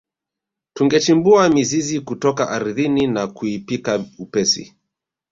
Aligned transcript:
Tungechimbua 0.73 1.49
mizizi 1.49 1.99
kutoka 2.01 2.49
ardhini 2.49 3.07
na 3.07 3.27
kuipika 3.27 4.05
upesi 4.19 4.75